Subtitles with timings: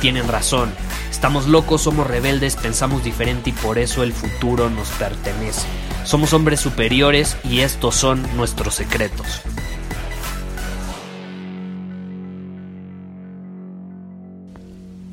[0.00, 0.72] tienen razón.
[1.10, 5.66] Estamos locos, somos rebeldes, pensamos diferente y por eso el futuro nos pertenece.
[6.04, 9.42] Somos hombres superiores y estos son nuestros secretos.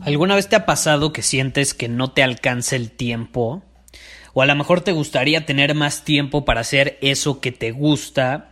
[0.02, 3.64] ¿Alguna vez te ha pasado que sientes que no te alcanza el tiempo?
[4.34, 8.52] O a lo mejor te gustaría tener más tiempo para hacer eso que te gusta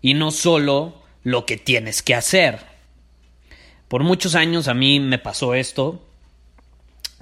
[0.00, 2.71] y no solo lo que tienes que hacer.
[3.92, 6.02] Por muchos años a mí me pasó esto.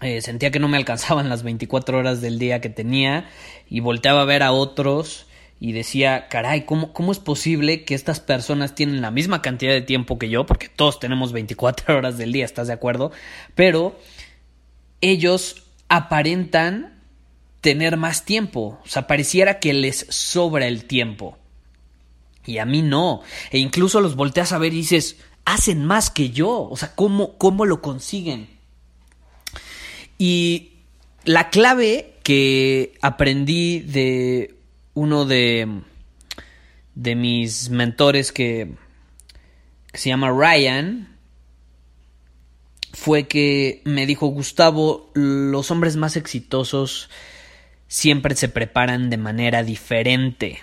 [0.02, 3.28] Eh, sentía que no me alcanzaban las 24 horas del día que tenía
[3.68, 5.26] y volteaba a ver a otros
[5.58, 9.80] y decía, caray, ¿cómo, ¿cómo es posible que estas personas tienen la misma cantidad de
[9.80, 10.46] tiempo que yo?
[10.46, 13.10] Porque todos tenemos 24 horas del día, ¿estás de acuerdo?
[13.56, 13.98] Pero
[15.00, 17.02] ellos aparentan
[17.62, 21.36] tener más tiempo, o sea, pareciera que les sobra el tiempo.
[22.46, 23.22] Y a mí no.
[23.50, 26.68] E incluso los volteas a ver y dices, hacen más que yo.
[26.70, 28.48] O sea, ¿cómo, cómo lo consiguen?
[30.18, 30.72] Y
[31.24, 34.56] la clave que aprendí de
[34.94, 35.82] uno de,
[36.94, 38.74] de mis mentores que,
[39.94, 41.08] se llama Ryan
[42.92, 47.08] fue que me dijo Gustavo, los hombres más exitosos
[47.88, 50.60] siempre se preparan de manera diferente.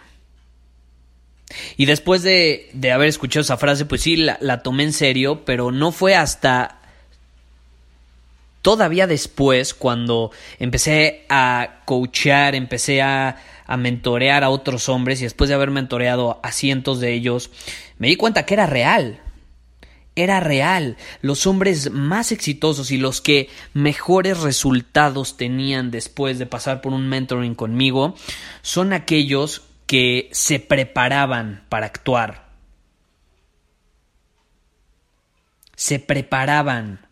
[1.78, 5.44] Y después de, de haber escuchado esa frase, pues sí, la, la tomé en serio,
[5.46, 6.80] pero no fue hasta
[8.62, 15.48] todavía después, cuando empecé a coachear, empecé a, a mentorear a otros hombres y después
[15.48, 17.50] de haber mentoreado a cientos de ellos,
[17.98, 19.22] me di cuenta que era real.
[20.18, 20.98] Era real.
[21.22, 27.08] Los hombres más exitosos y los que mejores resultados tenían después de pasar por un
[27.08, 28.16] mentoring conmigo
[28.64, 32.50] son aquellos que se preparaban para actuar.
[35.76, 37.08] Se preparaban.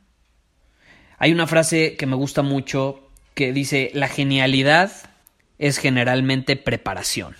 [1.17, 4.91] Hay una frase que me gusta mucho que dice, la genialidad
[5.57, 7.35] es generalmente preparación.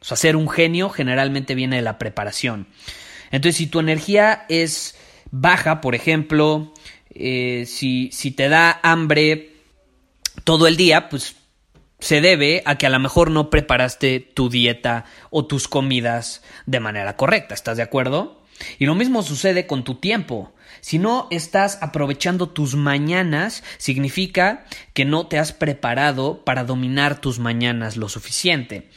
[0.00, 2.66] O sea, ser un genio generalmente viene de la preparación.
[3.30, 4.96] Entonces, si tu energía es
[5.30, 6.72] baja, por ejemplo,
[7.10, 9.52] eh, si, si te da hambre
[10.44, 11.36] todo el día, pues
[11.98, 16.80] se debe a que a lo mejor no preparaste tu dieta o tus comidas de
[16.80, 17.54] manera correcta.
[17.54, 18.42] ¿Estás de acuerdo?
[18.78, 20.52] Y lo mismo sucede con tu tiempo.
[20.80, 27.38] Si no estás aprovechando tus mañanas, significa que no te has preparado para dominar tus
[27.38, 28.88] mañanas lo suficiente.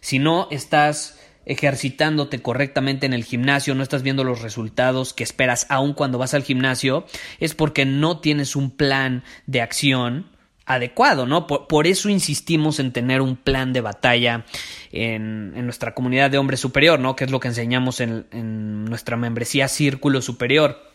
[0.00, 5.66] Si no estás ejercitándote correctamente en el gimnasio, no estás viendo los resultados que esperas
[5.68, 7.06] aun cuando vas al gimnasio,
[7.38, 10.30] es porque no tienes un plan de acción
[10.74, 11.46] adecuado, ¿no?
[11.46, 14.44] Por, eso insistimos en tener un plan de batalla
[14.92, 17.16] en, en, nuestra comunidad de hombre superior, ¿no?
[17.16, 20.90] Que es lo que enseñamos en, en nuestra membresía Círculo Superior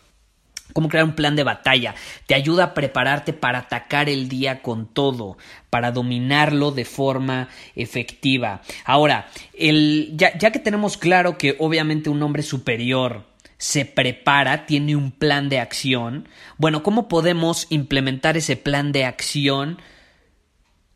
[0.74, 1.96] cómo crear un plan de batalla.
[2.26, 5.38] Te ayuda a prepararte para atacar el día con todo,
[5.70, 8.62] para dominarlo de forma efectiva.
[8.84, 13.24] Ahora, el, ya, ya que tenemos claro que obviamente un hombre superior
[13.58, 16.28] se prepara, tiene un plan de acción,
[16.58, 19.80] bueno, ¿cómo podemos implementar ese plan de acción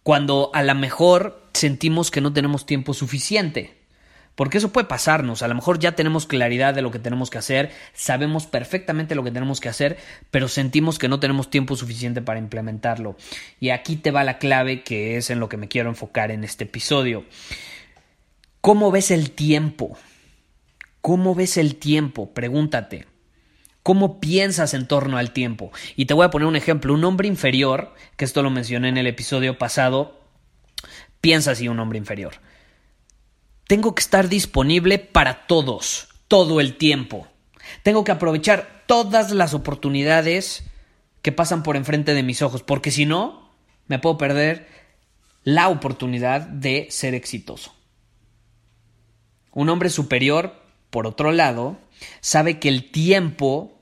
[0.03, 3.77] cuando a lo mejor sentimos que no tenemos tiempo suficiente?
[4.35, 5.41] Porque eso puede pasarnos.
[5.41, 9.23] A lo mejor ya tenemos claridad de lo que tenemos que hacer, sabemos perfectamente lo
[9.23, 9.97] que tenemos que hacer,
[10.31, 13.17] pero sentimos que no tenemos tiempo suficiente para implementarlo.
[13.59, 16.45] Y aquí te va la clave que es en lo que me quiero enfocar en
[16.45, 17.25] este episodio.
[18.61, 19.97] ¿Cómo ves el tiempo?
[21.01, 22.33] ¿Cómo ves el tiempo?
[22.33, 23.07] Pregúntate.
[23.83, 25.71] ¿Cómo piensas en torno al tiempo?
[25.95, 26.93] Y te voy a poner un ejemplo.
[26.93, 30.19] Un hombre inferior, que esto lo mencioné en el episodio pasado,
[31.21, 32.33] piensa así un hombre inferior
[33.69, 37.27] tengo que estar disponible para todos, todo el tiempo.
[37.83, 40.63] Tengo que aprovechar todas las oportunidades
[41.21, 43.51] que pasan por enfrente de mis ojos, porque si no,
[43.85, 44.67] me puedo perder
[45.43, 47.75] la oportunidad de ser exitoso.
[49.51, 50.58] Un hombre superior,
[50.89, 51.77] por otro lado,
[52.21, 53.79] sabe que el tiempo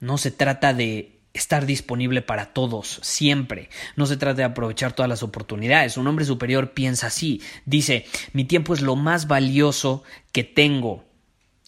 [0.00, 3.70] no se trata de estar disponible para todos, siempre.
[3.96, 5.96] No se trata de aprovechar todas las oportunidades.
[5.96, 7.40] Un hombre superior piensa así.
[7.64, 11.04] Dice, mi tiempo es lo más valioso que tengo.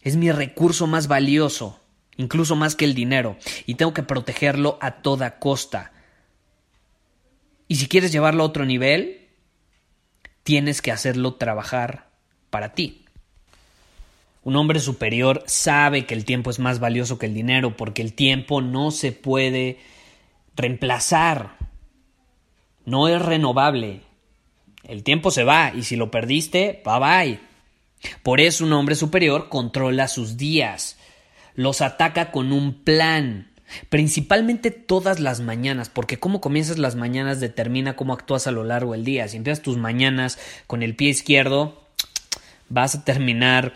[0.02, 1.80] Es mi recurso más valioso,
[2.16, 5.92] incluso más que el dinero, y tengo que protegerlo a toda costa.
[7.68, 9.28] Y si quieres llevarlo a otro nivel,
[10.42, 12.10] tienes que hacerlo trabajar
[12.50, 13.03] para ti.
[14.44, 18.12] Un hombre superior sabe que el tiempo es más valioso que el dinero porque el
[18.12, 19.78] tiempo no se puede
[20.54, 21.56] reemplazar.
[22.84, 24.02] No es renovable.
[24.82, 27.40] El tiempo se va y si lo perdiste, bye bye.
[28.22, 30.98] Por eso un hombre superior controla sus días.
[31.54, 33.50] Los ataca con un plan.
[33.88, 38.92] Principalmente todas las mañanas, porque cómo comienzas las mañanas determina cómo actúas a lo largo
[38.92, 39.26] del día.
[39.26, 41.82] Si empiezas tus mañanas con el pie izquierdo,
[42.68, 43.72] vas a terminar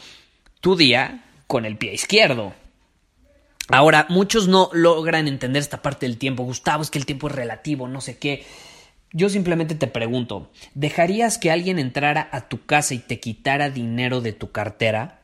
[0.60, 2.54] tu día con el pie izquierdo.
[3.68, 6.44] Ahora, muchos no logran entender esta parte del tiempo.
[6.44, 8.46] Gustavo, es que el tiempo es relativo, no sé qué.
[9.12, 14.20] Yo simplemente te pregunto, ¿dejarías que alguien entrara a tu casa y te quitara dinero
[14.20, 15.22] de tu cartera?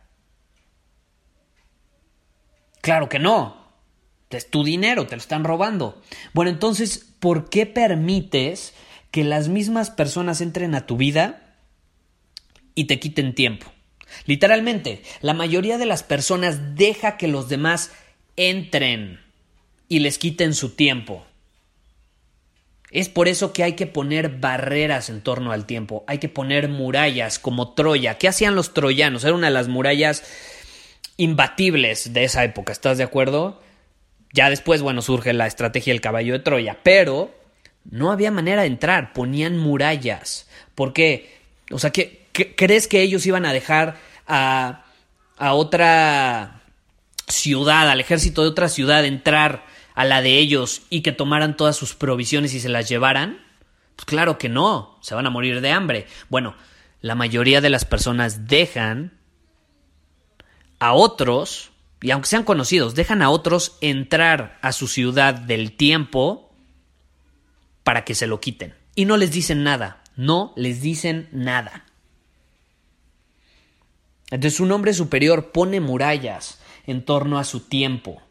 [2.81, 3.65] Claro que no.
[4.31, 6.03] Es tu dinero, te lo están robando.
[6.33, 8.75] Bueno, entonces, ¿por qué permites
[9.11, 11.57] que las mismas personas entren a tu vida
[12.75, 13.71] y te quiten tiempo?
[14.27, 17.91] Literalmente, la mayoría de las personas deja que los demás
[18.37, 19.21] entren
[19.89, 21.25] y les quiten su tiempo.
[22.91, 26.69] Es por eso que hay que poner barreras en torno al tiempo, hay que poner
[26.69, 28.19] murallas como Troya.
[28.19, 29.25] ¿Qué hacían los troyanos?
[29.25, 30.23] Era una de las murallas
[31.17, 33.61] imbatibles de esa época, ¿estás de acuerdo?
[34.33, 37.35] Ya después, bueno, surge la estrategia del caballo de Troya, pero
[37.91, 40.49] no había manera de entrar, ponían murallas.
[40.75, 41.39] ¿Por qué?
[41.71, 43.97] O sea, que ¿Crees que ellos iban a dejar
[44.27, 44.85] a,
[45.39, 46.63] otra
[47.29, 49.65] ciudad, al ejército de otra ciudad, entrar
[49.95, 53.39] a la de ellos y que tomaran todas sus provisiones y se las llevaran?
[53.95, 56.09] Pues claro que no, se van a morir de hambre.
[56.29, 56.57] Bueno,
[57.01, 59.13] la mayoría de las personas dejan
[60.81, 61.71] a otros,
[62.03, 66.53] y aunque sean conocidos, dejan a otros entrar a su ciudad del tiempo
[67.85, 68.75] para que se lo quiten.
[68.97, 71.84] Y no les dicen nada, no les dicen nada.
[74.31, 78.23] Entonces un hombre superior pone murallas en torno a su tiempo,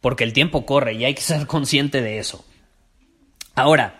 [0.00, 2.44] porque el tiempo corre y hay que ser consciente de eso.
[3.54, 3.98] Ahora,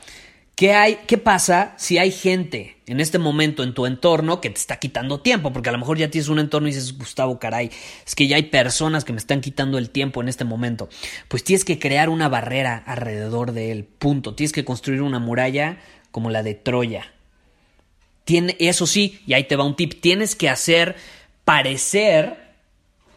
[0.54, 4.58] ¿qué, hay, ¿qué pasa si hay gente en este momento en tu entorno que te
[4.58, 5.52] está quitando tiempo?
[5.52, 7.70] Porque a lo mejor ya tienes un entorno y dices, Gustavo, caray,
[8.06, 10.88] es que ya hay personas que me están quitando el tiempo en este momento.
[11.28, 14.34] Pues tienes que crear una barrera alrededor de él, punto.
[14.34, 15.78] Tienes que construir una muralla
[16.10, 17.12] como la de Troya
[18.26, 20.96] eso sí, y ahí te va un tip, tienes que hacer
[21.44, 22.50] parecer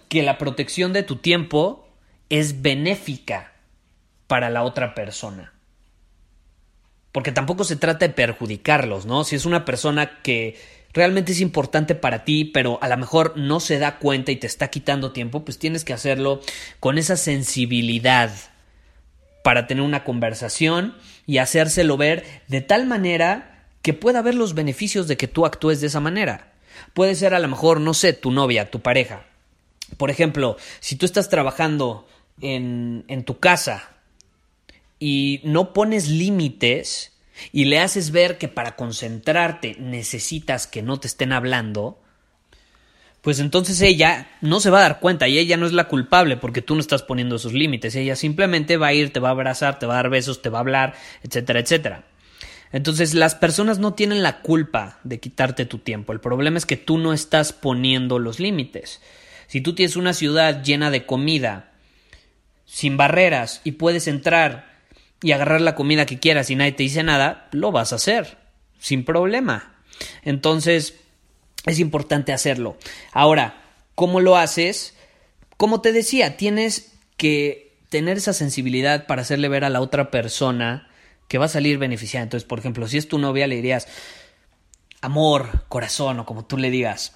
[0.10, 1.88] que la protección de tu tiempo
[2.30, 3.54] es benéfica
[4.28, 5.54] para la otra persona.
[7.12, 9.24] Porque tampoco se trata de perjudicarlos, ¿no?
[9.24, 10.58] Si es una persona que
[10.94, 14.48] realmente es importante para ti, pero a lo mejor no se da cuenta y te
[14.48, 16.42] está quitando tiempo, pues tienes que hacerlo
[16.80, 18.32] con esa sensibilidad
[19.44, 20.96] para tener una conversación
[21.28, 23.53] y hacérselo ver de tal manera
[23.84, 26.54] que pueda ver los beneficios de que tú actúes de esa manera.
[26.94, 29.26] Puede ser a lo mejor, no sé, tu novia, tu pareja.
[29.98, 32.08] Por ejemplo, si tú estás trabajando
[32.42, 33.92] en, en tu casa
[35.00, 37.12] y no pones límites
[37.52, 42.00] y le haces ver que para concentrarte necesitas que no te estén hablando,
[43.22, 46.38] pues entonces ella no se va a dar cuenta y ella no es la culpable
[46.38, 47.96] porque tú no estás poniendo esos límites.
[47.96, 50.50] Ella simplemente va a ir, te va a abrazar, te va a dar besos, te
[50.50, 52.06] va a hablar, etcétera, etcétera.
[52.74, 56.12] Entonces las personas no tienen la culpa de quitarte tu tiempo.
[56.12, 59.00] El problema es que tú no estás poniendo los límites.
[59.48, 61.72] Si tú tienes una ciudad llena de comida,
[62.66, 64.74] sin barreras, y puedes entrar
[65.22, 68.40] y agarrar la comida que quieras y nadie te dice nada, lo vas a hacer,
[68.80, 69.76] sin problema.
[70.24, 70.96] Entonces,
[71.68, 72.78] es importante hacerlo.
[73.12, 73.62] Ahora,
[73.94, 74.96] ¿cómo lo haces?
[75.58, 80.90] Como te decía, tienes que tener esa sensibilidad para hacerle ver a la otra persona
[81.28, 82.24] que va a salir beneficiada.
[82.24, 83.88] Entonces, por ejemplo, si es tu novia, le dirías,
[85.02, 87.16] amor, corazón o como tú le digas,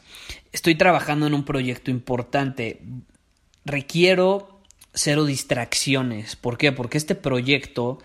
[0.52, 2.82] estoy trabajando en un proyecto importante,
[3.66, 4.62] requiero
[4.94, 6.36] cero distracciones.
[6.36, 6.72] ¿Por qué?
[6.72, 8.00] Porque este proyecto,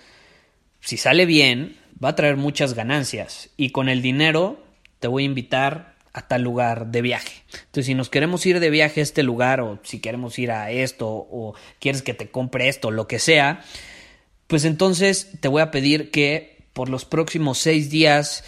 [0.80, 4.62] si sale bien, va a traer muchas ganancias y con el dinero
[5.00, 7.42] te voy a invitar a tal lugar de viaje.
[7.52, 10.70] Entonces, si nos queremos ir de viaje a este lugar o si queremos ir a
[10.70, 13.64] esto o quieres que te compre esto, lo que sea,
[14.52, 18.44] pues entonces te voy a pedir que por los próximos seis días,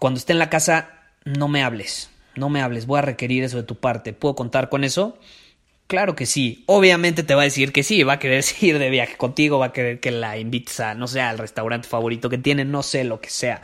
[0.00, 3.56] cuando esté en la casa, no me hables, no me hables, voy a requerir eso
[3.56, 4.12] de tu parte.
[4.12, 5.20] ¿Puedo contar con eso?
[5.86, 6.64] Claro que sí.
[6.66, 9.66] Obviamente te va a decir que sí, va a querer ir de viaje contigo, va
[9.66, 13.04] a querer que la invites a, no sé, al restaurante favorito que tiene, no sé
[13.04, 13.62] lo que sea.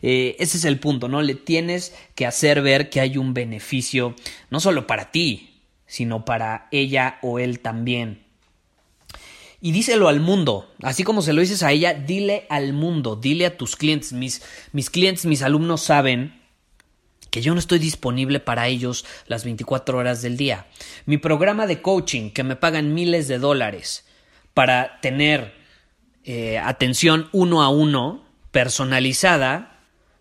[0.00, 1.20] Eh, ese es el punto, ¿no?
[1.20, 4.16] Le tienes que hacer ver que hay un beneficio,
[4.48, 8.29] no solo para ti, sino para ella o él también.
[9.62, 13.44] Y díselo al mundo, así como se lo dices a ella, dile al mundo, dile
[13.46, 14.12] a tus clientes.
[14.12, 16.40] Mis, mis clientes, mis alumnos saben
[17.30, 20.66] que yo no estoy disponible para ellos las 24 horas del día.
[21.06, 24.04] Mi programa de coaching, que me pagan miles de dólares
[24.54, 25.54] para tener
[26.24, 29.78] eh, atención uno a uno, personalizada,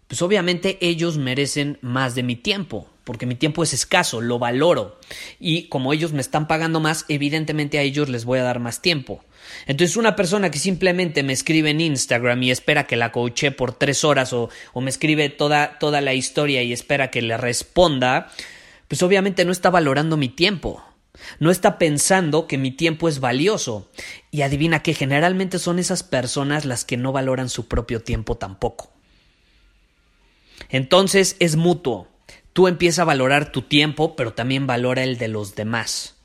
[0.08, 5.00] pues obviamente ellos merecen más de mi tiempo, porque mi tiempo es escaso, lo valoro.
[5.40, 8.84] Y como ellos me están pagando más, evidentemente a ellos les voy a dar más
[8.84, 9.26] tiempo.
[9.66, 13.74] Entonces, una persona que simplemente me escribe en Instagram y espera que la coache por
[13.74, 18.32] tres horas o, o me escribe toda, toda la historia y espera que le responda,
[18.88, 20.84] pues obviamente no está valorando mi tiempo.
[21.40, 23.90] No está pensando que mi tiempo es valioso.
[24.30, 28.94] Y adivina que generalmente son esas personas las que no valoran su propio tiempo tampoco.
[30.70, 32.09] Entonces es mutuo.
[32.60, 36.18] Tú empiezas a valorar tu tiempo, pero también valora el de los demás.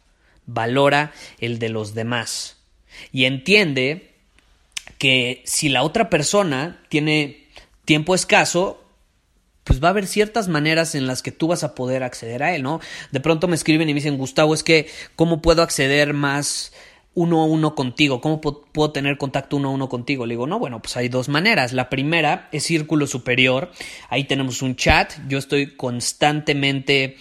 [0.47, 2.57] Valora el de los demás
[3.13, 4.11] y entiende
[4.99, 7.47] que si la otra persona tiene
[7.85, 8.83] tiempo escaso,
[9.63, 12.57] pues va a haber ciertas maneras en las que tú vas a poder acceder a
[12.57, 12.81] él, ¿no?
[13.13, 16.73] De pronto me escriben y me dicen, Gustavo, es que, ¿cómo puedo acceder más
[17.15, 18.21] uno a uno contigo?
[18.21, 20.27] ¿Cómo puedo tener contacto uno a uno contigo?
[20.27, 21.73] Le digo, no, bueno, pues hay dos maneras.
[21.73, 23.71] La primera es Círculo Superior.
[24.09, 25.13] Ahí tenemos un chat.
[25.29, 27.17] Yo estoy constantemente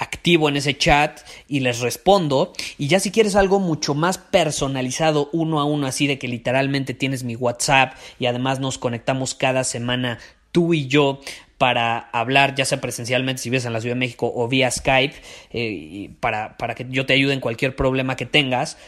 [0.00, 2.52] activo en ese chat y les respondo.
[2.78, 6.94] Y ya si quieres algo mucho más personalizado uno a uno, así de que literalmente
[6.94, 10.18] tienes mi WhatsApp y además nos conectamos cada semana
[10.52, 11.20] tú y yo
[11.58, 15.14] para hablar, ya sea presencialmente si vives en la Ciudad de México o vía Skype,
[15.50, 18.78] eh, para, para, que yo te ayude en cualquier problema que tengas,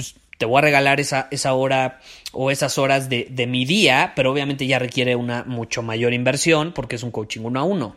[0.00, 2.00] pues te voy a regalar esa, esa hora
[2.32, 6.72] o esas horas de, de mi día, pero obviamente ya requiere una mucho mayor inversión
[6.72, 7.96] porque es un coaching uno a uno.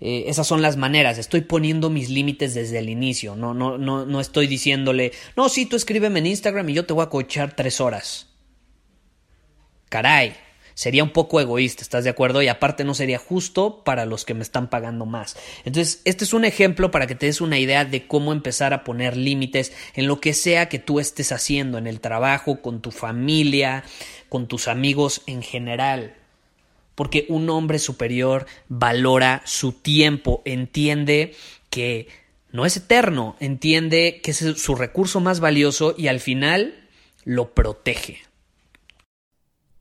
[0.00, 1.16] Eh, esas son las maneras.
[1.16, 3.34] Estoy poniendo mis límites desde el inicio.
[3.36, 6.92] No, no, no, no estoy diciéndole, no, sí, tú escríbeme en Instagram y yo te
[6.92, 8.26] voy a coachar tres horas.
[9.88, 10.36] Caray,
[10.78, 12.40] sería un poco egoísta, ¿estás de acuerdo?
[12.40, 15.36] Y aparte no sería justo para los que me están pagando más.
[15.64, 18.84] Entonces, este es un ejemplo para que te des una idea de cómo empezar a
[18.84, 22.92] poner límites en lo que sea que tú estés haciendo, en el trabajo, con tu
[22.92, 23.82] familia,
[24.28, 26.14] con tus amigos en general
[26.94, 31.34] porque un hombre superior valora su tiempo, entiende
[31.70, 32.08] que
[32.52, 36.88] no es eterno, entiende que es su recurso más valioso y al final
[37.24, 38.22] lo protege.